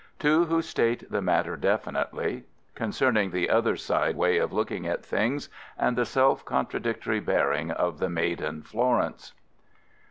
[0.17, 2.45] Two who state the matter definitely.
[2.73, 8.09] Concerning the otherside way of looking at things and the self contradictory bearing of the
[8.09, 9.33] maiden Florence.